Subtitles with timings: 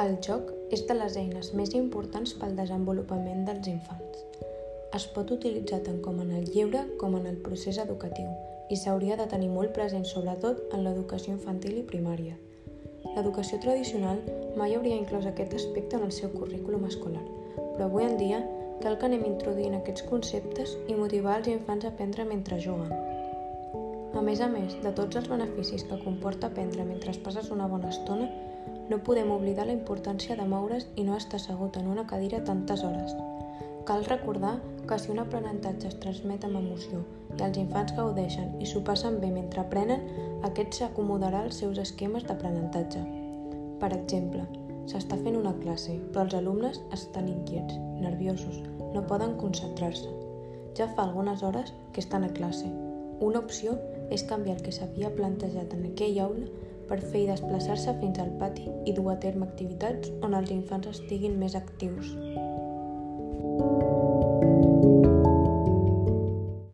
[0.00, 4.22] El joc és de les eines més importants pel desenvolupament dels infants.
[4.96, 8.30] Es pot utilitzar tant com en el lleure com en el procés educatiu
[8.72, 12.38] i s'hauria de tenir molt present sobretot en l'educació infantil i primària.
[13.16, 14.22] L'educació tradicional
[14.56, 17.26] mai hauria inclòs aquest aspecte en el seu currículum escolar,
[17.58, 18.40] però avui en dia
[18.80, 22.94] cal que anem introduint aquests conceptes i motivar els infants a aprendre mentre juguen.
[24.16, 27.92] A més a més de tots els beneficis que comporta aprendre mentre passes una bona
[27.92, 28.30] estona,
[28.90, 32.82] no podem oblidar la importància de moure's i no estar assegut en una cadira tantes
[32.82, 33.14] hores.
[33.86, 34.56] Cal recordar
[34.88, 37.04] que si un aprenentatge es transmet amb emoció
[37.36, 40.02] i els infants gaudeixen i s'ho passen bé mentre aprenen,
[40.48, 43.04] aquest s'acomodarà als seus esquemes d'aprenentatge.
[43.80, 44.42] Per exemple,
[44.90, 48.58] s'està fent una classe, però els alumnes estan inquiets, nerviosos,
[48.94, 50.10] no poden concentrar-se.
[50.76, 52.66] Ja fa algunes hores que estan a classe.
[53.20, 53.78] Una opció
[54.10, 56.50] és canviar el que s'havia plantejat en aquella aula
[56.90, 60.90] per fer i desplaçar-se fins al pati i dur a terme activitats on els infants
[60.90, 62.16] estiguin més actius.